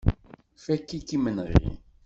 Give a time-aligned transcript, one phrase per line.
[0.63, 1.67] Fakk-ik imenɣi.